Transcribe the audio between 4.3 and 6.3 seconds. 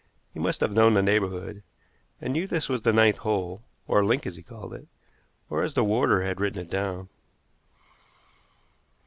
he called it, or as the warder